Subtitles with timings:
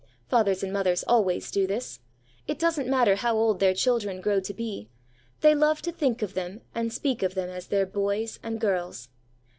[0.29, 1.99] Fathers and mothers always do this.
[2.47, 4.89] It doesn't matter how old their children grow to be,
[5.41, 9.09] they love to think of them, and speak of them as their "boys" and "girls."